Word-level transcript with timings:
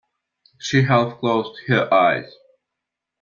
She 0.57 0.81
half 0.81 1.19
closed 1.19 1.59
her 1.67 1.93
eyes. 1.93 2.33